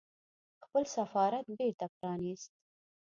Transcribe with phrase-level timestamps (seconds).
[0.63, 2.51] خپل سفارت بېرته پرانيست